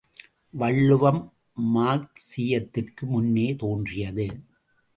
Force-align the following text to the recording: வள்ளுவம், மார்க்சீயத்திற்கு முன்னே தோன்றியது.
வள்ளுவம், 0.53 1.19
மார்க்சீயத்திற்கு 1.75 3.03
முன்னே 3.05 3.55
தோன்றியது. 3.55 4.27